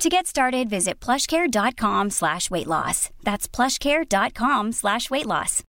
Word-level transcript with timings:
To 0.00 0.08
get 0.08 0.26
started, 0.26 0.70
visit 0.70 0.98
plushcare.com 0.98 2.08
slash 2.08 2.50
weight 2.50 2.66
loss. 2.66 3.10
That's 3.22 3.46
plushcare.com 3.46 4.72
slash 4.72 5.10
weight 5.10 5.26
loss. 5.26 5.62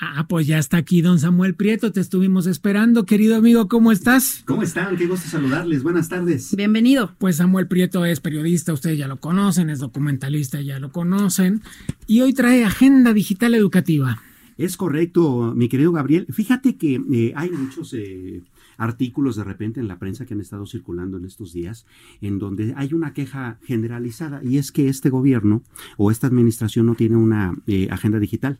Ah, 0.00 0.26
pues 0.28 0.48
ya 0.48 0.58
está 0.58 0.78
aquí 0.78 1.02
don 1.02 1.20
Samuel 1.20 1.54
Prieto, 1.54 1.92
te 1.92 2.00
estuvimos 2.00 2.48
esperando. 2.48 3.06
Querido 3.06 3.36
amigo, 3.36 3.68
¿cómo 3.68 3.92
estás? 3.92 4.42
¿Cómo 4.44 4.64
están? 4.64 4.96
Qué 4.96 5.06
gusto 5.06 5.28
saludarles. 5.28 5.84
Buenas 5.84 6.08
tardes. 6.08 6.56
Bienvenido. 6.56 7.14
Pues 7.18 7.36
Samuel 7.36 7.68
Prieto 7.68 8.04
es 8.04 8.18
periodista, 8.18 8.72
ustedes 8.72 8.98
ya 8.98 9.06
lo 9.06 9.20
conocen, 9.20 9.70
es 9.70 9.78
documentalista, 9.78 10.60
ya 10.60 10.80
lo 10.80 10.90
conocen. 10.90 11.62
Y 12.08 12.22
hoy 12.22 12.32
trae 12.32 12.64
Agenda 12.64 13.12
Digital 13.12 13.54
Educativa. 13.54 14.20
Es 14.58 14.76
correcto, 14.76 15.52
mi 15.54 15.68
querido 15.68 15.92
Gabriel. 15.92 16.26
Fíjate 16.28 16.76
que 16.76 17.00
eh, 17.12 17.32
hay 17.36 17.50
muchos... 17.50 17.94
Eh, 17.94 18.42
artículos 18.82 19.36
de 19.36 19.44
repente 19.44 19.78
en 19.78 19.86
la 19.86 19.98
prensa 19.98 20.26
que 20.26 20.34
han 20.34 20.40
estado 20.40 20.66
circulando 20.66 21.16
en 21.16 21.24
estos 21.24 21.52
días, 21.52 21.86
en 22.20 22.40
donde 22.40 22.74
hay 22.76 22.94
una 22.94 23.12
queja 23.12 23.58
generalizada 23.62 24.40
y 24.42 24.58
es 24.58 24.72
que 24.72 24.88
este 24.88 25.08
gobierno 25.08 25.62
o 25.96 26.10
esta 26.10 26.26
administración 26.26 26.86
no 26.86 26.96
tiene 26.96 27.16
una 27.16 27.54
eh, 27.68 27.88
agenda 27.90 28.18
digital. 28.18 28.58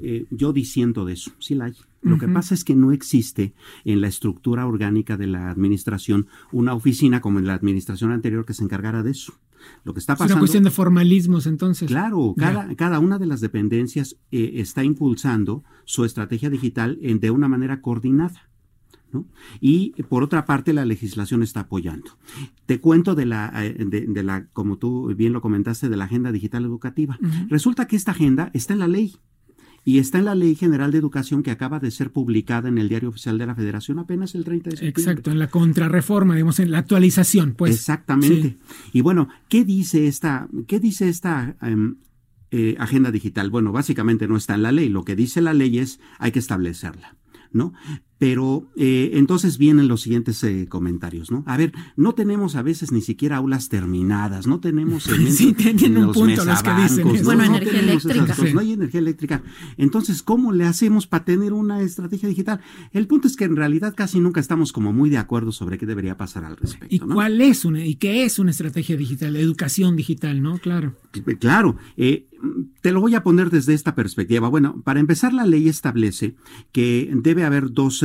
Eh, 0.00 0.26
yo 0.30 0.52
diciendo 0.52 1.04
de 1.04 1.12
eso, 1.12 1.30
sí 1.38 1.54
la 1.54 1.66
hay. 1.66 1.74
Lo 2.00 2.18
que 2.18 2.26
pasa 2.26 2.54
es 2.54 2.64
que 2.64 2.74
no 2.74 2.90
existe 2.90 3.54
en 3.84 4.00
la 4.00 4.08
estructura 4.08 4.66
orgánica 4.66 5.16
de 5.16 5.28
la 5.28 5.50
administración 5.50 6.26
una 6.50 6.74
oficina 6.74 7.20
como 7.20 7.38
en 7.38 7.46
la 7.46 7.54
administración 7.54 8.10
anterior 8.10 8.44
que 8.44 8.54
se 8.54 8.64
encargara 8.64 9.04
de 9.04 9.12
eso. 9.12 9.34
Lo 9.84 9.94
que 9.94 10.00
está 10.00 10.14
pasando. 10.14 10.32
Es 10.32 10.32
una 10.32 10.40
cuestión 10.40 10.64
de 10.64 10.70
formalismos, 10.72 11.46
entonces. 11.46 11.86
Claro, 11.86 12.34
cada, 12.36 12.74
cada 12.74 12.98
una 12.98 13.18
de 13.18 13.26
las 13.26 13.40
dependencias 13.40 14.16
eh, 14.32 14.54
está 14.54 14.82
impulsando 14.82 15.62
su 15.84 16.04
estrategia 16.04 16.50
digital 16.50 16.98
de 17.00 17.30
una 17.30 17.46
manera 17.46 17.80
coordinada. 17.80 18.48
Y 19.60 19.90
por 20.08 20.22
otra 20.22 20.44
parte, 20.44 20.72
la 20.72 20.84
legislación 20.84 21.42
está 21.42 21.60
apoyando. 21.60 22.10
Te 22.66 22.80
cuento 22.80 23.14
de 23.14 23.26
la, 23.26 23.52
eh, 23.64 23.74
de, 23.74 24.22
la 24.22 24.46
como 24.52 24.78
tú 24.78 25.14
bien 25.14 25.32
lo 25.32 25.40
comentaste, 25.40 25.88
de 25.88 25.96
la 25.96 26.04
Agenda 26.04 26.32
Digital 26.32 26.64
Educativa. 26.64 27.18
Resulta 27.48 27.86
que 27.86 27.96
esta 27.96 28.12
agenda 28.12 28.50
está 28.54 28.72
en 28.72 28.80
la 28.80 28.88
ley. 28.88 29.16
Y 29.84 29.98
está 29.98 30.18
en 30.18 30.26
la 30.26 30.36
Ley 30.36 30.54
General 30.54 30.92
de 30.92 30.98
Educación 30.98 31.42
que 31.42 31.50
acaba 31.50 31.80
de 31.80 31.90
ser 31.90 32.12
publicada 32.12 32.68
en 32.68 32.78
el 32.78 32.88
Diario 32.88 33.08
Oficial 33.08 33.36
de 33.36 33.46
la 33.46 33.56
Federación 33.56 33.98
apenas 33.98 34.36
el 34.36 34.44
30 34.44 34.70
de 34.70 34.76
septiembre. 34.76 35.02
Exacto, 35.02 35.30
en 35.32 35.40
la 35.40 35.48
contrarreforma, 35.48 36.34
digamos, 36.34 36.60
en 36.60 36.70
la 36.70 36.78
actualización, 36.78 37.54
pues. 37.54 37.74
Exactamente. 37.74 38.58
Y 38.92 39.00
bueno, 39.00 39.28
¿qué 39.48 39.64
dice 39.64 40.06
esta, 40.06 40.48
qué 40.68 40.78
dice 40.78 41.08
esta 41.08 41.56
em, 41.62 41.96
eh, 42.52 42.76
agenda 42.78 43.10
digital? 43.10 43.50
Bueno, 43.50 43.72
básicamente 43.72 44.28
no 44.28 44.36
está 44.36 44.54
en 44.54 44.62
la 44.62 44.70
ley. 44.70 44.88
Lo 44.88 45.04
que 45.04 45.16
dice 45.16 45.40
la 45.40 45.52
ley 45.52 45.80
es 45.80 45.98
hay 46.20 46.30
que 46.30 46.38
establecerla. 46.38 47.16
¿no? 47.52 47.72
Pero 48.22 48.70
eh, 48.76 49.10
entonces 49.14 49.58
vienen 49.58 49.88
los 49.88 50.02
siguientes 50.02 50.44
eh, 50.44 50.68
comentarios, 50.68 51.32
¿no? 51.32 51.42
A 51.44 51.56
ver, 51.56 51.72
no 51.96 52.14
tenemos 52.14 52.54
a 52.54 52.62
veces 52.62 52.92
ni 52.92 53.00
siquiera 53.00 53.38
aulas 53.38 53.68
terminadas, 53.68 54.46
no 54.46 54.60
tenemos 54.60 55.02
sí, 55.28 55.54
tienen 55.54 55.96
un 55.96 56.12
punto 56.12 56.44
los 56.44 56.62
que 56.62 56.72
dicen 56.72 57.12
¿no? 57.12 57.24
Bueno, 57.24 57.42
energía 57.46 57.80
eléctrica. 57.80 58.36
No 58.54 58.60
hay 58.60 58.74
energía 58.74 59.00
eléctrica. 59.00 59.42
Entonces, 59.76 60.22
¿cómo 60.22 60.52
le 60.52 60.66
hacemos 60.66 61.08
para 61.08 61.24
tener 61.24 61.52
una 61.52 61.82
estrategia 61.82 62.28
digital? 62.28 62.60
El 62.92 63.08
punto 63.08 63.26
es 63.26 63.34
que 63.34 63.42
en 63.42 63.56
realidad 63.56 63.92
casi 63.96 64.20
nunca 64.20 64.38
estamos 64.38 64.72
como 64.72 64.92
muy 64.92 65.10
de 65.10 65.18
acuerdo 65.18 65.50
sobre 65.50 65.76
qué 65.76 65.86
debería 65.86 66.16
pasar 66.16 66.44
al 66.44 66.56
respecto. 66.56 66.94
¿Y 66.94 67.00
cuál 67.00 67.40
es 67.40 67.64
una, 67.64 67.84
y 67.84 67.96
qué 67.96 68.24
es 68.24 68.38
una 68.38 68.52
estrategia 68.52 68.96
digital? 68.96 69.34
Educación 69.34 69.96
digital, 69.96 70.40
¿no? 70.40 70.58
Claro. 70.58 70.94
Claro. 71.40 71.76
Eh, 71.96 72.26
te 72.80 72.92
lo 72.92 73.00
voy 73.00 73.14
a 73.14 73.22
poner 73.22 73.50
desde 73.50 73.74
esta 73.74 73.94
perspectiva. 73.94 74.48
Bueno, 74.48 74.80
para 74.82 75.00
empezar, 75.00 75.32
la 75.32 75.46
ley 75.46 75.68
establece 75.68 76.34
que 76.72 77.10
debe 77.14 77.44
haber 77.44 77.72
dos, 77.72 78.04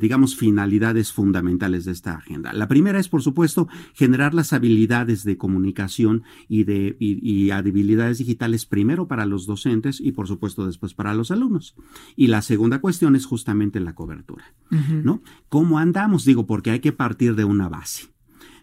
digamos, 0.00 0.36
finalidades 0.36 1.12
fundamentales 1.12 1.84
de 1.84 1.92
esta 1.92 2.14
agenda. 2.14 2.52
La 2.52 2.68
primera 2.68 2.98
es, 2.98 3.08
por 3.08 3.22
supuesto, 3.22 3.68
generar 3.94 4.34
las 4.34 4.52
habilidades 4.52 5.24
de 5.24 5.36
comunicación 5.36 6.22
y 6.48 6.64
de 6.64 6.96
y, 6.98 7.50
habilidades 7.50 8.18
digitales 8.18 8.66
primero 8.66 9.08
para 9.08 9.26
los 9.26 9.46
docentes 9.46 10.00
y, 10.00 10.12
por 10.12 10.28
supuesto, 10.28 10.66
después 10.66 10.94
para 10.94 11.14
los 11.14 11.30
alumnos. 11.30 11.74
Y 12.16 12.28
la 12.28 12.42
segunda 12.42 12.80
cuestión 12.80 13.16
es 13.16 13.26
justamente 13.26 13.80
la 13.80 13.94
cobertura, 13.94 14.54
¿no? 14.70 15.22
¿Cómo 15.48 15.78
andamos? 15.78 16.24
Digo, 16.24 16.46
porque 16.46 16.70
hay 16.70 16.80
que 16.80 16.92
partir 16.92 17.34
de 17.34 17.44
una 17.44 17.68
base, 17.68 18.08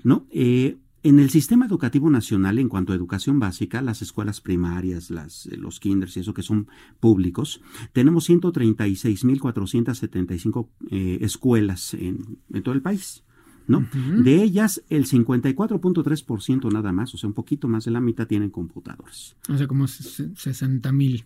¿no? 0.03 0.25
Eh, 0.31 0.77
en 1.07 1.19
el 1.19 1.29
sistema 1.29 1.65
educativo 1.65 2.09
nacional, 2.09 2.59
en 2.59 2.69
cuanto 2.69 2.91
a 2.91 2.95
educación 2.95 3.39
básica, 3.39 3.81
las 3.81 4.01
escuelas 4.01 4.41
primarias, 4.41 5.09
las, 5.09 5.45
eh, 5.47 5.55
los 5.57 5.79
kinders 5.79 6.17
y 6.17 6.21
eso 6.21 6.33
que 6.33 6.43
son 6.43 6.67
públicos, 6.99 7.61
tenemos 7.93 8.29
136.475 8.29 10.67
eh, 10.91 11.19
escuelas 11.21 11.93
en, 11.93 12.39
en 12.51 12.63
todo 12.63 12.75
el 12.75 12.81
país. 12.81 13.23
¿no? 13.67 13.87
De 14.23 14.41
ellas, 14.41 14.81
el 14.89 15.05
54.3% 15.05 16.71
nada 16.71 16.91
más, 16.93 17.13
o 17.13 17.17
sea, 17.17 17.27
un 17.27 17.33
poquito 17.33 17.67
más 17.67 17.83
de 17.83 17.91
la 17.91 17.99
mitad 17.99 18.25
tienen 18.25 18.49
computadores. 18.49 19.35
O 19.49 19.57
sea, 19.57 19.67
como 19.67 19.87
60 19.87 20.89
mil. 20.93 21.25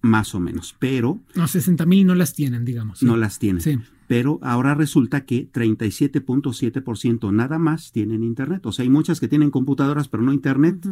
Más 0.00 0.34
o 0.34 0.40
menos, 0.40 0.74
pero... 0.78 1.20
No, 1.36 1.46
60 1.46 1.86
mil 1.86 2.04
no 2.04 2.16
las 2.16 2.34
tienen, 2.34 2.64
digamos. 2.64 3.04
No 3.04 3.16
las 3.16 3.38
tienen. 3.38 3.62
Sí 3.62 3.78
pero 4.08 4.40
ahora 4.42 4.74
resulta 4.74 5.24
que 5.26 5.52
37.7% 5.52 7.32
nada 7.32 7.58
más 7.58 7.92
tienen 7.92 8.24
Internet. 8.24 8.64
O 8.64 8.72
sea, 8.72 8.82
hay 8.82 8.88
muchas 8.88 9.20
que 9.20 9.28
tienen 9.28 9.50
computadoras, 9.50 10.08
pero 10.08 10.22
no 10.22 10.32
Internet, 10.32 10.84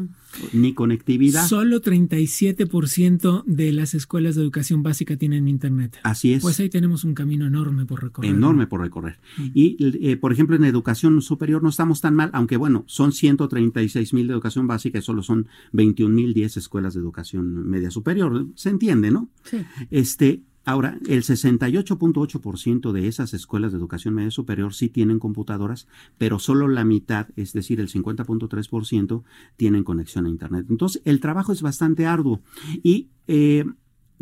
ni 0.53 0.75
conectividad. 0.75 1.47
Solo 1.47 1.81
37% 1.81 3.45
de 3.47 3.73
las 3.73 3.95
escuelas 3.95 4.35
de 4.35 4.43
educación 4.43 4.83
básica 4.83 5.17
tienen 5.17 5.49
Internet. 5.49 5.99
Así 6.03 6.35
es. 6.35 6.43
Pues 6.43 6.61
ahí 6.61 6.69
tenemos 6.69 7.05
un 7.05 7.15
camino 7.15 7.47
enorme 7.47 7.87
por 7.87 8.03
recorrer. 8.03 8.31
Enorme 8.31 8.67
por 8.67 8.83
recorrer. 8.83 9.19
Y, 9.55 9.77
eh, 9.81 10.19
por 10.19 10.31
ejemplo, 10.33 10.55
en 10.55 10.65
educación 10.65 11.23
superior 11.23 11.63
no 11.63 11.71
estamos 11.71 12.03
tan 12.03 12.15
mal, 12.15 12.29
aunque 12.35 12.59
bueno, 12.59 12.85
son 12.87 13.13
136 13.13 14.13
mil 14.13 14.27
de 14.27 14.35
educación 14.35 14.67
básica 14.67 14.99
y 14.99 15.03
solo 15.03 15.23
son 15.23 15.49
21 15.73 16.15
mil 16.15 16.35
10 16.35 16.59
escuelas 16.59 16.93
de 16.93 17.01
educación 17.01 17.67
media 17.67 17.91
superior. 17.91 18.47
Se 18.57 18.69
entiende, 18.69 19.11
¿no? 19.11 19.31
Sí. 19.45 19.65
Este, 19.91 20.43
Ahora, 20.67 20.99
el 21.07 21.23
68.8% 21.23 22.91
de 22.91 23.07
esas 23.07 23.33
escuelas 23.35 23.71
de 23.71 23.79
educación 23.79 24.15
media 24.15 24.33
superior 24.33 24.75
sí 24.75 24.89
tienen 24.89 25.21
computadoras, 25.21 25.87
pero 26.19 26.41
solo 26.41 26.67
la 26.67 26.85
mitad, 26.85 27.29
es 27.37 27.53
decir, 27.53 27.79
el 27.79 27.89
50.3%, 27.89 29.23
tienen 29.57 29.85
conexión 29.85 30.27
a 30.27 30.29
Internet. 30.29 30.67
Entonces, 30.69 31.03
el 31.05 31.21
trabajo 31.21 31.53
es 31.53 31.63
bastante 31.63 32.07
arduo 32.07 32.41
y 32.83 33.11
eh, 33.29 33.65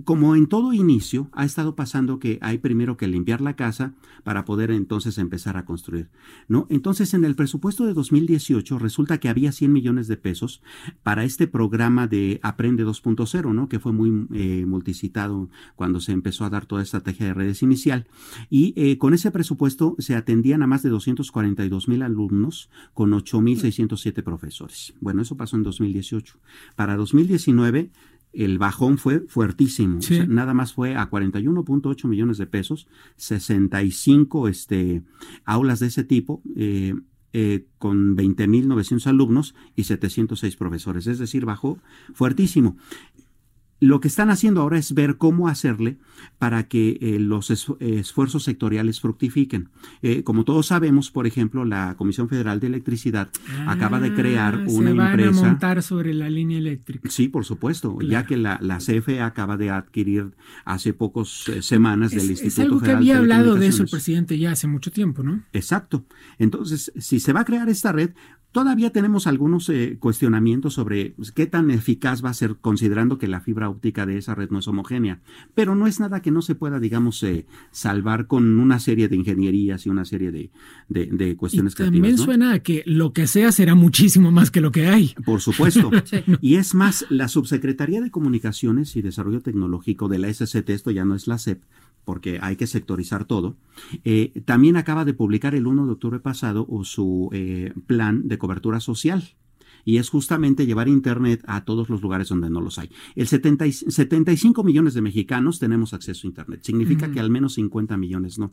como 0.02 0.34
en 0.34 0.46
todo 0.48 0.72
inicio, 0.72 1.28
ha 1.32 1.44
estado 1.44 1.76
pasando 1.76 2.18
que 2.18 2.38
hay 2.42 2.58
primero 2.58 2.96
que 2.96 3.06
limpiar 3.06 3.40
la 3.40 3.54
casa 3.54 3.94
para 4.24 4.44
poder 4.44 4.70
entonces 4.70 5.18
empezar 5.18 5.56
a 5.56 5.64
construir, 5.64 6.08
¿no? 6.48 6.66
Entonces, 6.70 7.14
en 7.14 7.24
el 7.24 7.36
presupuesto 7.36 7.86
de 7.86 7.94
2018 7.94 8.78
resulta 8.78 9.18
que 9.18 9.28
había 9.28 9.52
100 9.52 9.72
millones 9.72 10.08
de 10.08 10.16
pesos 10.16 10.62
para 11.02 11.24
este 11.24 11.46
programa 11.46 12.06
de 12.06 12.40
Aprende 12.42 12.84
2.0, 12.84 13.54
¿no? 13.54 13.68
Que 13.68 13.78
fue 13.78 13.92
muy 13.92 14.26
eh, 14.32 14.64
multicitado 14.66 15.48
cuando 15.76 16.00
se 16.00 16.12
empezó 16.12 16.44
a 16.44 16.50
dar 16.50 16.66
toda 16.66 16.82
esta 16.82 16.94
estrategia 16.98 17.26
de 17.26 17.34
redes 17.34 17.62
inicial. 17.62 18.06
Y 18.50 18.72
eh, 18.76 18.98
con 18.98 19.14
ese 19.14 19.30
presupuesto 19.30 19.96
se 19.98 20.14
atendían 20.14 20.62
a 20.62 20.66
más 20.66 20.82
de 20.82 20.90
242 20.90 21.88
mil 21.88 22.02
alumnos 22.02 22.70
con 22.94 23.12
8.607 23.12 24.22
profesores. 24.22 24.94
Bueno, 25.00 25.22
eso 25.22 25.36
pasó 25.36 25.56
en 25.56 25.62
2018. 25.62 26.38
Para 26.76 26.96
2019 26.96 27.90
el 28.34 28.58
bajón 28.58 28.98
fue 28.98 29.20
fuertísimo. 29.20 29.98
nada 30.28 30.54
más 30.54 30.72
fue 30.72 30.96
a 30.96 31.08
41.8 31.08 32.08
millones 32.08 32.38
de 32.38 32.46
pesos, 32.46 32.88
65 33.16 34.48
este, 34.48 35.02
aulas 35.44 35.80
de 35.80 35.86
ese 35.86 36.04
tipo. 36.04 36.42
Eh, 36.56 36.94
eh, 37.36 37.66
con 37.78 38.16
20.900 38.16 39.08
alumnos 39.08 39.56
y 39.74 39.82
706 39.82 40.54
profesores, 40.54 41.08
es 41.08 41.18
decir, 41.18 41.44
bajó 41.44 41.80
fuertísimo. 42.12 42.76
Lo 43.84 44.00
que 44.00 44.08
están 44.08 44.30
haciendo 44.30 44.62
ahora 44.62 44.78
es 44.78 44.94
ver 44.94 45.18
cómo 45.18 45.46
hacerle 45.46 45.98
para 46.38 46.68
que 46.68 46.96
eh, 47.02 47.18
los 47.18 47.50
esfuerzos 47.50 48.42
sectoriales 48.42 48.98
fructifiquen. 48.98 49.68
Eh, 50.00 50.22
como 50.22 50.44
todos 50.44 50.68
sabemos, 50.68 51.10
por 51.10 51.26
ejemplo, 51.26 51.66
la 51.66 51.94
Comisión 51.98 52.30
Federal 52.30 52.60
de 52.60 52.68
Electricidad 52.68 53.28
acaba 53.66 54.00
de 54.00 54.14
crear 54.14 54.54
ah, 54.54 54.64
una 54.68 54.90
se 54.90 54.96
van 54.96 55.10
empresa. 55.10 55.40
a 55.40 55.50
montar 55.50 55.82
sobre 55.82 56.14
la 56.14 56.30
línea 56.30 56.56
eléctrica. 56.56 57.10
Sí, 57.10 57.28
por 57.28 57.44
supuesto, 57.44 57.98
ya 58.00 58.24
que 58.24 58.38
la, 58.38 58.58
la, 58.62 58.78
CFE 58.78 59.20
acaba 59.20 59.58
de 59.58 59.68
adquirir 59.68 60.30
hace 60.64 60.94
pocas 60.94 61.46
eh, 61.50 61.60
semanas 61.60 62.12
del 62.12 62.30
Instituto 62.30 62.46
es 62.48 62.58
algo 62.60 62.80
que 62.80 62.90
había 62.90 63.18
hablado 63.18 63.54
de 63.54 63.66
eso 63.66 63.82
el 63.82 63.90
presidente 63.90 64.38
ya 64.38 64.52
hace 64.52 64.66
mucho 64.66 64.92
tiempo, 64.92 65.22
¿no? 65.22 65.42
Exacto. 65.52 66.06
Entonces, 66.38 66.90
si 66.96 67.20
se 67.20 67.34
va 67.34 67.40
a 67.40 67.44
crear 67.44 67.68
esta 67.68 67.92
red, 67.92 68.12
Todavía 68.54 68.90
tenemos 68.90 69.26
algunos 69.26 69.68
eh, 69.68 69.96
cuestionamientos 69.98 70.74
sobre 70.74 71.10
pues, 71.16 71.32
qué 71.32 71.46
tan 71.46 71.72
eficaz 71.72 72.24
va 72.24 72.30
a 72.30 72.34
ser 72.34 72.54
considerando 72.60 73.18
que 73.18 73.26
la 73.26 73.40
fibra 73.40 73.68
óptica 73.68 74.06
de 74.06 74.16
esa 74.16 74.36
red 74.36 74.48
no 74.50 74.60
es 74.60 74.68
homogénea, 74.68 75.18
pero 75.56 75.74
no 75.74 75.88
es 75.88 75.98
nada 75.98 76.22
que 76.22 76.30
no 76.30 76.40
se 76.40 76.54
pueda, 76.54 76.78
digamos, 76.78 77.20
eh, 77.24 77.46
salvar 77.72 78.28
con 78.28 78.60
una 78.60 78.78
serie 78.78 79.08
de 79.08 79.16
ingenierías 79.16 79.86
y 79.86 79.90
una 79.90 80.04
serie 80.04 80.30
de, 80.30 80.50
de, 80.88 81.36
cuestiones 81.36 81.74
y 81.74 81.78
También 81.78 82.16
suena 82.16 82.52
a 82.52 82.60
que 82.60 82.84
lo 82.86 83.12
que 83.12 83.26
sea 83.26 83.50
será 83.50 83.74
muchísimo 83.74 84.30
más 84.30 84.52
que 84.52 84.60
lo 84.60 84.70
que 84.70 84.86
hay. 84.86 85.16
Por 85.26 85.40
supuesto. 85.40 85.90
Y 86.40 86.54
es 86.54 86.74
más, 86.74 87.06
la 87.10 87.26
Subsecretaría 87.26 88.00
de 88.00 88.12
Comunicaciones 88.12 88.94
y 88.94 89.02
Desarrollo 89.02 89.40
Tecnológico 89.40 90.06
de 90.06 90.18
la 90.20 90.32
SCT, 90.32 90.70
esto 90.70 90.92
ya 90.92 91.04
no 91.04 91.16
es 91.16 91.26
la 91.26 91.38
SEP, 91.38 91.60
porque 92.04 92.38
hay 92.40 92.56
que 92.56 92.66
sectorizar 92.66 93.24
todo, 93.24 93.56
eh, 94.04 94.32
también 94.44 94.76
acaba 94.76 95.04
de 95.04 95.14
publicar 95.14 95.54
el 95.54 95.66
1 95.66 95.86
de 95.86 95.92
octubre 95.92 96.20
pasado 96.20 96.66
su 96.84 97.30
eh, 97.32 97.72
plan 97.86 98.28
de 98.28 98.38
cobertura 98.44 98.78
social 98.78 99.24
y 99.86 99.96
es 99.96 100.10
justamente 100.10 100.66
llevar 100.66 100.86
Internet 100.86 101.42
a 101.46 101.64
todos 101.64 101.88
los 101.88 102.02
lugares 102.02 102.28
donde 102.28 102.50
no 102.50 102.60
los 102.60 102.78
hay. 102.78 102.90
El 103.14 103.26
70, 103.26 103.64
75 103.72 104.62
millones 104.62 104.92
de 104.92 105.00
mexicanos 105.00 105.58
tenemos 105.58 105.94
acceso 105.94 106.26
a 106.26 106.28
Internet. 106.28 106.60
Significa 106.62 107.10
que 107.10 107.20
al 107.20 107.30
menos 107.30 107.54
50 107.54 107.96
millones 107.96 108.38
no 108.38 108.52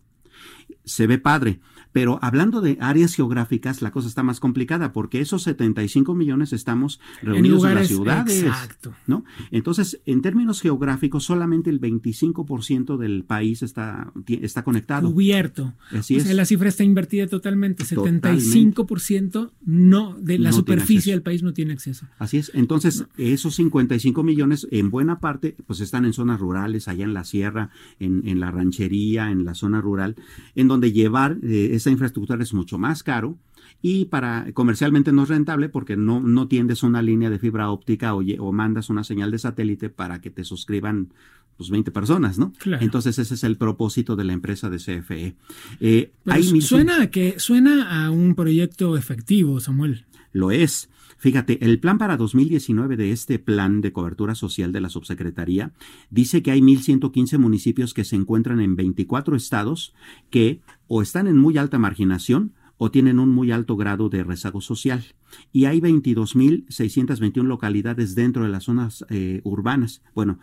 se 0.84 1.08
ve 1.08 1.18
padre. 1.18 1.60
Pero 1.94 2.20
hablando 2.22 2.62
de 2.62 2.78
áreas 2.80 3.14
geográficas, 3.16 3.82
la 3.82 3.92
cosa 3.92 4.08
está 4.08 4.24
más 4.24 4.40
complicada 4.40 4.94
porque 4.94 5.20
esos 5.20 5.44
75 5.44 6.16
millones 6.16 6.54
estamos 6.54 7.02
reunidos 7.22 7.66
en, 7.66 7.76
las 7.76 7.88
ciudades. 7.88 8.44
Exacto. 8.44 8.94
¿no? 9.08 9.26
Entonces, 9.52 10.00
en 10.06 10.22
términos 10.22 10.62
geográficos, 10.62 11.26
solamente 11.26 11.70
el 11.70 11.82
25% 11.82 12.98
del 12.98 13.26
país 13.26 13.62
está, 13.62 14.12
está 14.26 14.64
conectado. 14.64 15.12
Cubierto. 15.12 15.74
Así 15.92 16.16
es. 16.16 16.34
la 16.34 16.46
cifra 16.46 16.70
está 16.70 16.86
invertida 16.86 17.28
totalmente. 17.28 17.84
75% 17.84 19.52
no 19.66 20.16
de 20.18 20.40
la 20.40 20.54
superficie 20.54 21.12
del 21.12 21.24
país 21.24 21.44
no 21.44 21.52
tiene 21.52 21.74
acceso. 21.74 22.08
Así 22.20 22.38
es. 22.38 22.52
Entonces, 22.54 23.06
esos 23.18 23.56
55 23.56 24.24
millones, 24.24 24.66
en 24.72 24.92
buena 24.92 25.20
parte, 25.20 25.58
pues 25.68 25.82
están 25.82 26.06
en 26.06 26.14
zonas 26.14 26.40
rurales, 26.40 26.88
allá 26.88 27.04
en 27.04 27.14
la 27.14 27.26
sierra, 27.26 27.70
en, 28.00 28.26
en 28.26 28.40
la 28.40 28.50
ranchería, 28.50 29.30
en 29.30 29.44
la 29.44 29.56
zona 29.56 29.82
rural 29.82 30.16
en 30.56 30.68
donde 30.68 30.92
llevar 30.92 31.38
eh, 31.44 31.72
esa 31.74 31.90
infraestructura 31.90 32.42
es 32.42 32.54
mucho 32.54 32.78
más 32.78 33.04
caro 33.04 33.38
y 33.82 34.06
para 34.06 34.52
comercialmente 34.54 35.12
no 35.12 35.24
es 35.24 35.30
rentable 35.30 35.70
porque 35.70 35.98
no, 35.98 36.20
no 36.20 36.48
tiendes 36.48 36.84
una 36.84 37.02
línea 37.02 37.30
de 37.30 37.40
fibra 37.40 37.72
óptica 37.72 38.14
o, 38.14 38.22
o 38.40 38.52
mandas 38.52 38.90
una 38.90 39.04
señal 39.04 39.32
de 39.32 39.40
satélite 39.40 39.90
para 39.90 40.22
que 40.22 40.30
te 40.30 40.44
suscriban 40.44 41.10
pues 41.58 41.70
20 41.70 41.92
personas, 41.92 42.40
¿no? 42.40 42.54
Entonces 42.80 43.20
ese 43.20 43.36
es 43.36 43.44
el 43.44 43.56
propósito 43.56 44.16
de 44.16 44.24
la 44.24 44.34
empresa 44.34 44.70
de 44.70 44.78
CFE. 44.78 45.36
Eh, 45.80 46.12
suena, 46.60 47.12
que, 47.12 47.40
suena 47.40 48.04
a 48.04 48.10
un 48.10 48.34
proyecto 48.34 48.98
efectivo, 48.98 49.60
Samuel. 49.60 50.06
Lo 50.32 50.50
es. 50.50 50.90
Fíjate, 51.22 51.64
el 51.64 51.80
plan 51.80 52.00
para 52.00 52.18
2019 52.18 52.98
de 52.98 53.12
este 53.12 53.38
plan 53.38 53.82
de 53.82 53.94
cobertura 53.94 54.34
social 54.34 54.72
de 54.72 54.82
la 54.82 54.90
subsecretaría 54.90 55.72
dice 56.10 56.42
que 56.42 56.50
hay 56.50 56.62
1.115 56.62 57.38
municipios 57.38 57.94
que 57.94 58.06
se 58.06 58.16
encuentran 58.16 58.60
en 58.60 58.76
24 58.76 59.36
estados 59.36 59.94
que 60.32 60.62
o 60.88 61.04
están 61.04 61.28
en 61.28 61.38
muy 61.38 61.60
alta 61.60 61.78
marginación 61.78 62.56
o 62.78 62.90
tienen 62.90 63.20
un 63.20 63.30
muy 63.30 63.52
alto 63.52 63.78
grado 63.78 64.10
de 64.10 64.24
rezago 64.24 64.62
social. 64.62 65.04
Y 65.52 65.66
hay 65.66 65.80
22.621 65.80 67.44
localidades 67.44 68.16
dentro 68.16 68.46
de 68.46 68.50
las 68.50 68.64
zonas 68.64 69.06
eh, 69.12 69.42
urbanas. 69.44 70.02
Bueno, 70.16 70.40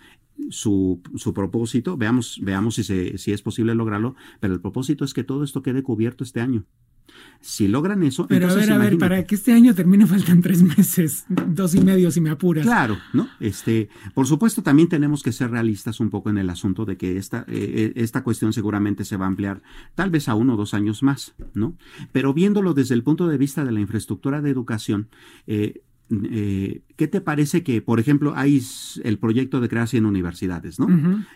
su, 0.48 1.02
su, 1.16 1.34
propósito, 1.34 1.96
veamos, 1.96 2.38
veamos 2.40 2.76
si, 2.76 2.84
se, 2.84 3.18
si 3.18 3.32
es 3.32 3.42
posible 3.42 3.74
lograrlo, 3.74 4.14
pero 4.38 4.54
el 4.54 4.60
propósito 4.60 5.04
es 5.04 5.12
que 5.12 5.24
todo 5.24 5.42
esto 5.42 5.60
quede 5.60 5.82
cubierto 5.82 6.22
este 6.22 6.40
año. 6.40 6.66
Si 7.40 7.68
logran 7.68 8.02
eso. 8.02 8.26
Pero 8.26 8.50
a 8.50 8.54
ver, 8.54 8.72
a 8.72 8.78
ver, 8.78 8.98
para 8.98 9.24
que 9.24 9.36
este 9.36 9.52
año 9.52 9.74
termine 9.74 10.06
faltan 10.06 10.42
tres 10.42 10.62
meses, 10.62 11.24
dos 11.46 11.74
y 11.74 11.80
medio 11.80 12.10
si 12.10 12.20
me 12.20 12.30
apuras. 12.30 12.64
Claro, 12.64 12.98
¿no? 13.12 13.28
Este, 13.38 13.88
por 14.14 14.26
supuesto, 14.26 14.62
también 14.62 14.88
tenemos 14.88 15.22
que 15.22 15.32
ser 15.32 15.50
realistas 15.50 16.00
un 16.00 16.10
poco 16.10 16.30
en 16.30 16.38
el 16.38 16.50
asunto 16.50 16.84
de 16.84 16.96
que 16.96 17.16
esta, 17.16 17.44
eh, 17.46 17.46
eh, 17.48 17.92
esta 17.96 18.24
cuestión 18.24 18.52
seguramente 18.52 19.04
se 19.04 19.16
va 19.16 19.26
a 19.26 19.28
ampliar 19.28 19.62
tal 19.94 20.10
vez 20.10 20.28
a 20.28 20.34
uno 20.34 20.54
o 20.54 20.56
dos 20.56 20.74
años 20.74 21.02
más, 21.02 21.34
¿no? 21.54 21.76
Pero 22.12 22.34
viéndolo 22.34 22.74
desde 22.74 22.94
el 22.94 23.04
punto 23.04 23.28
de 23.28 23.38
vista 23.38 23.64
de 23.64 23.72
la 23.72 23.80
infraestructura 23.80 24.42
de 24.42 24.50
educación, 24.50 25.08
eh, 25.46 25.82
eh, 26.10 26.82
¿qué 26.96 27.08
te 27.08 27.20
parece 27.20 27.62
que, 27.62 27.82
por 27.82 28.00
ejemplo, 28.00 28.32
hay 28.34 28.62
el 29.04 29.18
proyecto 29.18 29.60
de 29.60 29.68
crear 29.68 29.88
100 29.88 30.06
universidades, 30.06 30.78
¿no? 30.78 30.88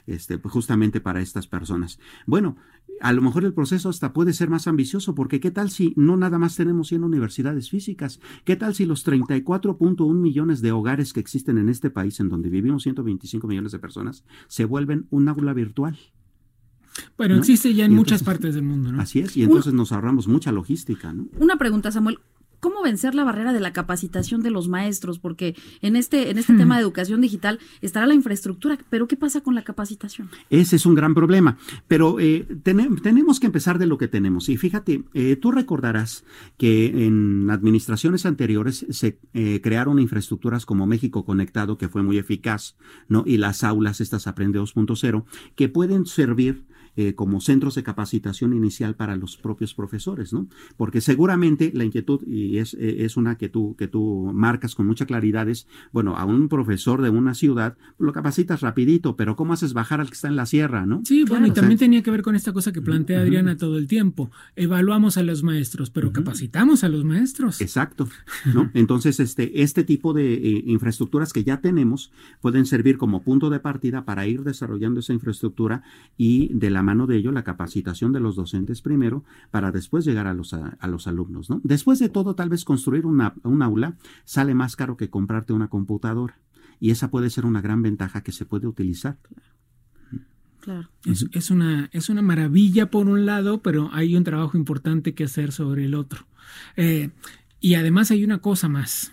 este, 0.06 0.38
pues 0.38 0.52
justamente 0.52 1.00
para 1.00 1.20
estas 1.20 1.46
personas. 1.46 1.98
Bueno, 2.26 2.56
a 3.00 3.12
lo 3.12 3.20
mejor 3.20 3.44
el 3.44 3.52
proceso 3.52 3.88
hasta 3.88 4.12
puede 4.12 4.32
ser 4.32 4.48
más 4.48 4.66
ambicioso, 4.66 5.14
porque 5.14 5.40
¿qué 5.40 5.50
tal 5.50 5.70
si 5.70 5.92
no 5.96 6.16
nada 6.16 6.38
más 6.38 6.56
tenemos 6.56 6.88
100 6.88 7.04
universidades 7.04 7.68
físicas? 7.68 8.20
¿Qué 8.44 8.56
tal 8.56 8.74
si 8.74 8.86
los 8.86 9.06
34.1 9.06 10.14
millones 10.14 10.62
de 10.62 10.72
hogares 10.72 11.12
que 11.12 11.20
existen 11.20 11.58
en 11.58 11.68
este 11.68 11.90
país, 11.90 12.20
en 12.20 12.28
donde 12.28 12.48
vivimos 12.48 12.84
125 12.84 13.46
millones 13.46 13.72
de 13.72 13.78
personas, 13.78 14.24
se 14.48 14.64
vuelven 14.64 15.06
un 15.10 15.28
aula 15.28 15.52
virtual? 15.52 15.98
Bueno, 17.16 17.36
existe 17.36 17.74
ya 17.74 17.86
en 17.86 17.94
muchas 17.94 18.22
partes 18.22 18.54
del 18.54 18.64
mundo, 18.64 18.92
¿no? 18.92 19.00
Así 19.00 19.20
es, 19.20 19.36
y 19.36 19.42
entonces 19.42 19.72
nos 19.72 19.92
ahorramos 19.92 20.28
mucha 20.28 20.52
logística, 20.52 21.12
¿no? 21.12 21.26
Una 21.38 21.56
pregunta, 21.56 21.90
Samuel. 21.90 22.18
¿Cómo 22.62 22.80
vencer 22.80 23.16
la 23.16 23.24
barrera 23.24 23.52
de 23.52 23.58
la 23.58 23.72
capacitación 23.72 24.40
de 24.40 24.50
los 24.50 24.68
maestros? 24.68 25.18
Porque 25.18 25.56
en 25.80 25.96
este, 25.96 26.30
en 26.30 26.38
este 26.38 26.52
hmm. 26.52 26.58
tema 26.58 26.76
de 26.76 26.82
educación 26.82 27.20
digital 27.20 27.58
estará 27.80 28.06
la 28.06 28.14
infraestructura, 28.14 28.78
pero 28.88 29.08
¿qué 29.08 29.16
pasa 29.16 29.40
con 29.40 29.56
la 29.56 29.64
capacitación? 29.64 30.30
Ese 30.48 30.76
es 30.76 30.86
un 30.86 30.94
gran 30.94 31.12
problema, 31.12 31.58
pero 31.88 32.20
eh, 32.20 32.46
tenemos 32.62 33.40
que 33.40 33.46
empezar 33.46 33.80
de 33.80 33.86
lo 33.86 33.98
que 33.98 34.06
tenemos. 34.06 34.48
Y 34.48 34.58
fíjate, 34.58 35.02
eh, 35.12 35.34
tú 35.34 35.50
recordarás 35.50 36.24
que 36.56 37.04
en 37.04 37.50
administraciones 37.50 38.26
anteriores 38.26 38.86
se 38.90 39.18
eh, 39.34 39.60
crearon 39.60 39.98
infraestructuras 39.98 40.64
como 40.64 40.86
México 40.86 41.24
Conectado, 41.24 41.78
que 41.78 41.88
fue 41.88 42.04
muy 42.04 42.16
eficaz, 42.16 42.76
¿no? 43.08 43.24
Y 43.26 43.38
las 43.38 43.64
aulas, 43.64 44.00
estas 44.00 44.28
Aprende 44.28 44.60
2.0, 44.60 45.24
que 45.56 45.68
pueden 45.68 46.06
servir 46.06 46.62
eh, 46.96 47.14
como 47.14 47.40
centros 47.40 47.74
de 47.74 47.82
capacitación 47.82 48.52
inicial 48.52 48.94
para 48.96 49.16
los 49.16 49.36
propios 49.36 49.72
profesores, 49.74 50.32
¿no? 50.32 50.46
Porque 50.76 51.00
seguramente 51.00 51.72
la 51.74 51.84
inquietud, 51.84 52.20
y 52.26 52.58
es, 52.58 52.74
eh, 52.74 53.04
es 53.04 53.16
una 53.16 53.38
que 53.38 53.48
tú, 53.48 53.74
que 53.76 53.88
tú 53.88 54.30
marcas 54.34 54.74
con 54.74 54.86
mucha 54.86 55.06
claridad, 55.06 55.48
es, 55.48 55.66
bueno, 55.92 56.16
a 56.16 56.24
un 56.24 56.48
profesor 56.48 57.00
de 57.00 57.08
una 57.08 57.34
ciudad 57.34 57.76
lo 57.98 58.12
capacitas 58.12 58.60
rapidito, 58.60 59.16
pero 59.16 59.36
¿cómo 59.36 59.54
haces 59.54 59.72
bajar 59.72 60.00
al 60.00 60.08
que 60.08 60.14
está 60.14 60.28
en 60.28 60.36
la 60.36 60.44
sierra, 60.44 60.84
no? 60.84 61.00
Sí, 61.04 61.24
bueno, 61.24 61.46
y 61.46 61.52
también 61.52 61.78
tenía 61.78 62.02
que 62.02 62.10
ver 62.10 62.22
con 62.22 62.34
esta 62.34 62.52
cosa 62.52 62.72
que 62.72 62.82
plantea 62.82 63.20
Adriana 63.20 63.56
todo 63.56 63.78
el 63.78 63.86
tiempo. 63.86 64.30
Evaluamos 64.56 65.16
a 65.16 65.22
los 65.22 65.42
maestros, 65.42 65.90
pero 65.90 66.12
capacitamos 66.12 66.84
a 66.84 66.88
los 66.88 67.04
maestros. 67.04 67.60
Exacto, 67.60 68.08
¿no? 68.52 68.70
Entonces, 68.74 69.18
este, 69.18 69.62
este 69.62 69.84
tipo 69.84 70.12
de 70.12 70.34
eh, 70.34 70.62
infraestructuras 70.66 71.32
que 71.32 71.44
ya 71.44 71.60
tenemos 71.60 72.12
pueden 72.40 72.66
servir 72.66 72.98
como 72.98 73.22
punto 73.22 73.48
de 73.48 73.60
partida 73.60 74.04
para 74.04 74.26
ir 74.26 74.42
desarrollando 74.42 75.00
esa 75.00 75.12
infraestructura 75.12 75.82
y 76.16 76.52
de 76.52 76.70
la 76.70 76.81
mano 76.82 77.06
de 77.06 77.16
ello 77.16 77.32
la 77.32 77.44
capacitación 77.44 78.12
de 78.12 78.20
los 78.20 78.36
docentes 78.36 78.82
primero 78.82 79.24
para 79.50 79.72
después 79.72 80.04
llegar 80.04 80.26
a 80.26 80.34
los, 80.34 80.52
a, 80.54 80.76
los 80.86 81.06
alumnos. 81.06 81.50
¿no? 81.50 81.60
Después 81.64 81.98
de 81.98 82.08
todo, 82.08 82.34
tal 82.34 82.48
vez 82.48 82.64
construir 82.64 83.06
una, 83.06 83.34
un 83.42 83.62
aula 83.62 83.96
sale 84.24 84.54
más 84.54 84.76
caro 84.76 84.96
que 84.96 85.10
comprarte 85.10 85.52
una 85.52 85.68
computadora 85.68 86.38
y 86.80 86.90
esa 86.90 87.10
puede 87.10 87.30
ser 87.30 87.46
una 87.46 87.60
gran 87.60 87.82
ventaja 87.82 88.22
que 88.22 88.32
se 88.32 88.44
puede 88.44 88.66
utilizar. 88.66 89.16
Claro. 90.60 90.90
Es, 91.04 91.26
es, 91.32 91.50
una, 91.50 91.88
es 91.92 92.08
una 92.08 92.22
maravilla 92.22 92.90
por 92.90 93.08
un 93.08 93.26
lado, 93.26 93.62
pero 93.62 93.90
hay 93.92 94.16
un 94.16 94.24
trabajo 94.24 94.56
importante 94.56 95.14
que 95.14 95.24
hacer 95.24 95.52
sobre 95.52 95.84
el 95.84 95.94
otro. 95.94 96.26
Eh, 96.76 97.10
y 97.60 97.74
además 97.74 98.10
hay 98.10 98.24
una 98.24 98.38
cosa 98.38 98.68
más 98.68 99.12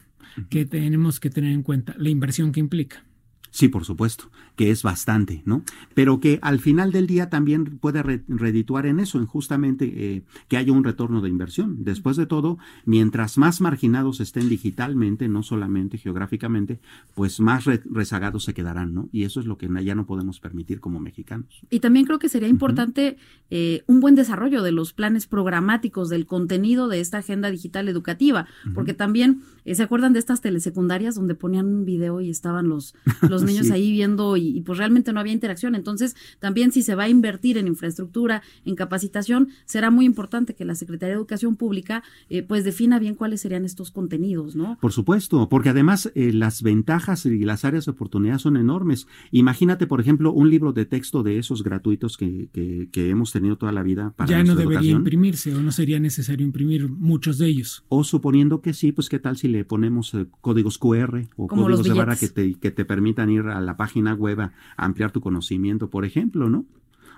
que 0.49 0.65
tenemos 0.65 1.19
que 1.19 1.29
tener 1.29 1.51
en 1.51 1.63
cuenta, 1.63 1.95
la 1.97 2.09
inversión 2.09 2.51
que 2.51 2.59
implica. 2.59 3.03
Sí, 3.51 3.67
por 3.67 3.83
supuesto, 3.83 4.31
que 4.59 4.71
es 4.71 4.83
bastante, 4.83 5.41
¿no? 5.45 5.63
Pero 5.93 6.19
que 6.19 6.37
al 6.41 6.59
final 6.59 6.91
del 6.91 7.07
día 7.07 7.29
también 7.29 7.77
puede 7.79 8.03
redituar 8.27 8.87
en 8.87 8.99
eso, 8.99 9.17
en 9.17 9.25
justamente 9.25 9.85
eh, 9.85 10.23
que 10.49 10.57
haya 10.57 10.73
un 10.73 10.83
retorno 10.83 11.21
de 11.21 11.29
inversión. 11.29 11.85
Después 11.85 12.17
de 12.17 12.25
todo, 12.25 12.57
mientras 12.83 13.37
más 13.37 13.61
marginados 13.61 14.19
estén 14.19 14.49
digitalmente, 14.49 15.29
no 15.29 15.43
solamente 15.43 15.97
geográficamente, 15.97 16.81
pues 17.15 17.39
más 17.39 17.63
rezagados 17.85 18.43
se 18.43 18.53
quedarán, 18.53 18.93
¿no? 18.93 19.07
Y 19.13 19.23
eso 19.23 19.39
es 19.39 19.45
lo 19.45 19.57
que 19.57 19.69
ya 19.81 19.95
no 19.95 20.05
podemos 20.05 20.41
permitir 20.41 20.81
como 20.81 20.99
mexicanos. 20.99 21.61
Y 21.69 21.79
también 21.79 22.05
creo 22.05 22.19
que 22.19 22.27
sería 22.27 22.49
importante 22.49 23.15
eh, 23.49 23.83
un 23.87 24.01
buen 24.01 24.15
desarrollo 24.15 24.61
de 24.61 24.73
los 24.73 24.91
planes 24.91 25.25
programáticos, 25.25 26.09
del 26.09 26.25
contenido 26.25 26.89
de 26.89 26.99
esta 26.99 27.19
agenda 27.19 27.49
digital 27.49 27.87
educativa, 27.87 28.45
porque 28.75 28.93
también, 28.93 29.39
eh, 29.63 29.73
¿se 29.73 29.83
acuerdan 29.83 30.11
de 30.11 30.19
estas 30.19 30.41
telesecundarias 30.41 31.15
donde 31.15 31.35
ponían 31.35 31.67
un 31.67 31.85
video 31.85 32.19
y 32.19 32.29
estaban 32.29 32.67
los 32.67 32.93
los 33.21 33.43
niños 33.45 33.71
ahí 33.71 33.89
viendo 33.91 34.35
y, 34.35 34.48
pues 34.65 34.77
realmente 34.77 35.13
no 35.13 35.19
había 35.19 35.33
interacción. 35.33 35.75
Entonces, 35.75 36.15
también 36.39 36.71
si 36.71 36.81
se 36.81 36.95
va 36.95 37.03
a 37.03 37.09
invertir 37.09 37.57
en 37.57 37.67
infraestructura, 37.67 38.41
en 38.65 38.75
capacitación, 38.75 39.49
será 39.65 39.91
muy 39.91 40.05
importante 40.05 40.55
que 40.55 40.65
la 40.65 40.75
Secretaría 40.75 41.13
de 41.13 41.19
Educación 41.19 41.55
Pública 41.55 42.03
eh, 42.29 42.43
pues 42.43 42.63
defina 42.63 42.99
bien 42.99 43.15
cuáles 43.15 43.41
serían 43.41 43.65
estos 43.65 43.91
contenidos, 43.91 44.55
¿no? 44.55 44.77
Por 44.81 44.91
supuesto, 44.91 45.49
porque 45.49 45.69
además 45.69 46.11
eh, 46.15 46.31
las 46.33 46.61
ventajas 46.61 47.25
y 47.25 47.39
las 47.39 47.65
áreas 47.65 47.85
de 47.85 47.91
oportunidad 47.91 48.39
son 48.39 48.57
enormes. 48.57 49.07
Imagínate, 49.31 49.87
por 49.87 50.01
ejemplo, 50.01 50.31
un 50.31 50.49
libro 50.49 50.73
de 50.73 50.85
texto 50.85 51.23
de 51.23 51.37
esos 51.37 51.63
gratuitos 51.63 52.17
que, 52.17 52.49
que, 52.51 53.09
hemos 53.09 53.31
tenido 53.31 53.57
toda 53.57 53.71
la 53.71 53.81
vida 53.81 54.13
para 54.15 54.29
Ya 54.29 54.43
no 54.43 54.55
debería 54.55 54.91
imprimirse 54.91 55.55
o 55.55 55.61
no 55.61 55.71
sería 55.71 55.99
necesario 55.99 56.45
imprimir 56.45 56.89
muchos 56.89 57.37
de 57.37 57.47
ellos. 57.47 57.83
O 57.87 58.03
suponiendo 58.03 58.61
que 58.61 58.73
sí, 58.73 58.91
pues 58.91 59.09
qué 59.09 59.19
tal 59.19 59.37
si 59.37 59.47
le 59.47 59.65
ponemos 59.65 60.13
eh, 60.13 60.27
códigos 60.41 60.77
QR 60.77 61.27
o 61.35 61.47
códigos 61.47 61.83
de 61.83 61.93
barra 61.93 62.15
que 62.15 62.27
te, 62.27 62.55
que 62.55 62.71
te 62.71 62.85
permitan 62.85 63.29
ir 63.29 63.41
a 63.41 63.61
la 63.61 63.77
página 63.77 64.13
web 64.13 64.38
ampliar 64.77 65.11
tu 65.11 65.21
conocimiento, 65.21 65.89
por 65.89 66.05
ejemplo, 66.05 66.49
¿no? 66.49 66.65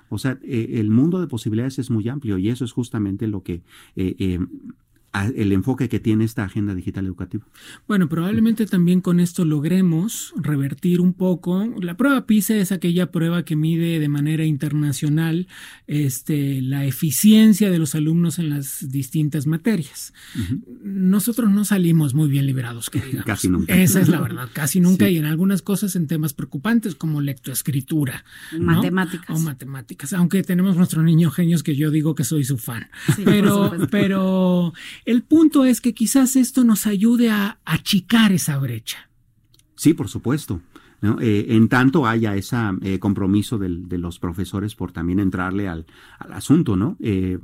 O 0.09 0.17
sea, 0.17 0.37
eh, 0.43 0.71
el 0.73 0.89
mundo 0.89 1.21
de 1.21 1.27
posibilidades 1.27 1.79
es 1.79 1.89
muy 1.89 2.07
amplio 2.09 2.37
y 2.37 2.49
eso 2.49 2.65
es 2.65 2.73
justamente 2.73 3.27
lo 3.27 3.43
que 3.43 3.61
eh, 3.95 4.39
el 5.13 5.51
enfoque 5.51 5.89
que 5.89 5.99
tiene 5.99 6.23
esta 6.23 6.43
agenda 6.45 6.73
digital 6.73 7.05
educativa. 7.05 7.43
Bueno, 7.87 8.07
probablemente 8.07 8.65
también 8.65 9.01
con 9.01 9.19
esto 9.19 9.43
logremos 9.43 10.33
revertir 10.37 11.01
un 11.01 11.13
poco. 11.13 11.67
La 11.81 11.97
prueba 11.97 12.25
PISA 12.25 12.55
es 12.55 12.71
aquella 12.71 13.11
prueba 13.11 13.43
que 13.43 13.55
mide 13.55 13.99
de 13.99 14.07
manera 14.07 14.45
internacional 14.45 15.47
este, 15.87 16.61
la 16.61 16.85
eficiencia 16.85 17.69
de 17.69 17.77
los 17.77 17.93
alumnos 17.93 18.39
en 18.39 18.49
las 18.49 18.89
distintas 18.89 19.47
materias. 19.47 20.13
Nosotros 20.81 21.51
no 21.51 21.65
salimos 21.65 22.13
muy 22.13 22.29
bien 22.29 22.45
liberados, 22.45 22.89
que 22.89 23.01
Casi 23.25 23.49
nunca. 23.49 23.75
Esa 23.75 23.99
es 23.99 24.07
la 24.07 24.21
verdad, 24.21 24.49
casi 24.53 24.79
nunca. 24.81 25.09
Y 25.09 25.17
en 25.17 25.25
algunas 25.25 25.61
cosas 25.61 25.95
en 25.95 26.07
temas 26.07 26.33
preocupantes 26.33 26.95
como 26.95 27.19
lectoescritura. 27.21 28.23
Matemáticas. 28.57 29.37
O 29.37 29.39
matemáticas. 29.39 30.13
Aunque 30.13 30.43
tenemos 30.43 30.77
nuestro 30.77 31.03
niño 31.03 31.31
genios 31.31 31.63
que 31.63 31.75
yo 31.75 31.91
digo 31.91 32.15
que 32.15 32.23
soy 32.23 32.45
su 32.45 32.57
fan. 32.57 32.87
pero, 33.25 33.73
pero 33.89 34.73
el 35.05 35.23
punto 35.23 35.65
es 35.65 35.81
que 35.81 35.93
quizás 35.93 36.35
esto 36.35 36.63
nos 36.63 36.87
ayude 36.87 37.29
a 37.29 37.59
achicar 37.65 38.31
esa 38.31 38.57
brecha. 38.57 39.09
Sí, 39.75 39.93
por 39.93 40.09
supuesto. 40.09 40.61
Eh, 41.01 41.47
en 41.49 41.67
tanto 41.67 42.05
haya 42.05 42.35
ese 42.35 42.55
eh, 42.81 42.99
compromiso 42.99 43.57
de 43.57 43.97
los 43.97 44.19
profesores 44.19 44.75
por 44.75 44.91
también 44.91 45.19
entrarle 45.19 45.67
al, 45.67 45.85
asunto, 46.19 46.75
¿no? 46.75 46.95
Eh, 46.99 47.39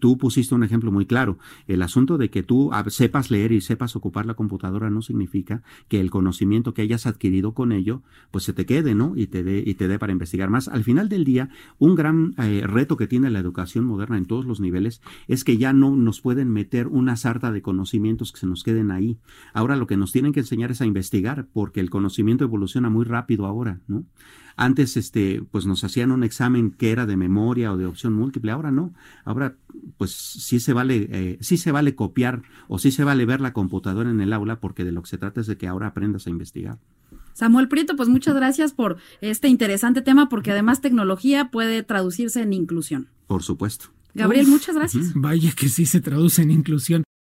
tú 0.00 0.18
pusiste 0.18 0.54
un 0.54 0.64
ejemplo 0.64 0.90
muy 0.90 1.06
claro. 1.06 1.38
El 1.68 1.82
asunto 1.82 2.18
de 2.18 2.30
que 2.30 2.42
tú 2.42 2.70
sepas 2.88 3.30
leer 3.30 3.52
y 3.52 3.60
sepas 3.60 3.94
ocupar 3.94 4.26
la 4.26 4.34
computadora 4.34 4.90
no 4.90 5.02
significa 5.02 5.62
que 5.88 6.00
el 6.00 6.10
conocimiento 6.10 6.74
que 6.74 6.82
hayas 6.82 7.06
adquirido 7.06 7.52
con 7.52 7.70
ello, 7.70 8.02
pues 8.32 8.44
se 8.44 8.52
te 8.52 8.66
quede, 8.66 8.96
¿no? 8.96 9.12
Y 9.16 9.28
te 9.28 9.44
dé, 9.44 9.62
y 9.64 9.74
te 9.74 9.86
dé 9.86 9.98
para 10.00 10.12
investigar 10.12 10.50
más. 10.50 10.66
Al 10.66 10.82
final 10.82 11.08
del 11.08 11.24
día, 11.24 11.48
un 11.78 11.94
gran 11.94 12.34
reto 12.36 12.96
que 12.96 13.06
tiene 13.06 13.30
la 13.30 13.38
educación 13.38 13.84
moderna 13.84 14.18
en 14.18 14.26
todos 14.26 14.46
los 14.46 14.60
niveles 14.60 15.00
es 15.28 15.44
que 15.44 15.58
ya 15.58 15.72
no 15.72 15.94
nos 15.94 16.20
pueden 16.20 16.50
meter 16.50 16.88
una 16.88 17.16
sarta 17.16 17.52
de 17.52 17.62
conocimientos 17.62 18.32
que 18.32 18.40
se 18.40 18.46
nos 18.46 18.64
queden 18.64 18.90
ahí. 18.90 19.18
Ahora 19.54 19.76
lo 19.76 19.86
que 19.86 19.96
nos 19.96 20.10
tienen 20.10 20.32
que 20.32 20.40
enseñar 20.40 20.72
es 20.72 20.80
a 20.80 20.86
investigar, 20.86 21.46
porque 21.52 21.80
el 21.80 21.90
conocimiento 21.90 22.44
evoluciona 22.44 22.90
muy 22.96 23.04
rápido 23.04 23.44
ahora, 23.44 23.80
¿no? 23.88 24.04
Antes, 24.58 24.96
este, 24.96 25.42
pues 25.50 25.66
nos 25.66 25.84
hacían 25.84 26.12
un 26.12 26.24
examen 26.24 26.70
que 26.70 26.90
era 26.90 27.04
de 27.04 27.18
memoria 27.18 27.72
o 27.72 27.76
de 27.76 27.84
opción 27.84 28.14
múltiple, 28.14 28.52
ahora 28.52 28.70
no. 28.70 28.94
Ahora, 29.24 29.54
pues 29.98 30.12
sí 30.12 30.60
se 30.60 30.72
vale, 30.72 31.08
eh, 31.10 31.38
sí 31.42 31.58
se 31.58 31.72
vale 31.72 31.94
copiar 31.94 32.40
o 32.66 32.78
sí 32.78 32.90
se 32.90 33.04
vale 33.04 33.26
ver 33.26 33.42
la 33.42 33.52
computadora 33.52 34.10
en 34.10 34.22
el 34.22 34.32
aula, 34.32 34.58
porque 34.58 34.82
de 34.82 34.92
lo 34.92 35.02
que 35.02 35.10
se 35.10 35.18
trata 35.18 35.42
es 35.42 35.46
de 35.46 35.58
que 35.58 35.68
ahora 35.68 35.88
aprendas 35.88 36.26
a 36.26 36.30
investigar. 36.30 36.78
Samuel 37.34 37.68
Prieto, 37.68 37.96
pues 37.96 38.08
muchas 38.08 38.34
gracias 38.34 38.72
por 38.72 38.96
este 39.20 39.48
interesante 39.48 40.00
tema, 40.00 40.30
porque 40.30 40.52
además 40.52 40.80
tecnología 40.80 41.50
puede 41.50 41.82
traducirse 41.82 42.40
en 42.40 42.54
inclusión. 42.54 43.08
Por 43.26 43.42
supuesto. 43.42 43.90
Gabriel, 44.14 44.46
muchas 44.46 44.74
gracias. 44.74 45.12
Vaya 45.14 45.52
que 45.52 45.68
sí 45.68 45.84
se 45.84 46.00
traduce 46.00 46.40
en 46.40 46.50
inclusión. 46.50 47.06